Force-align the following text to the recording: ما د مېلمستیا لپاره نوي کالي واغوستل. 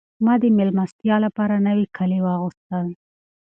ما 0.25 0.33
د 0.41 0.43
مېلمستیا 0.57 1.15
لپاره 1.25 1.55
نوي 1.67 1.85
کالي 1.95 2.19
واغوستل. 2.21 2.87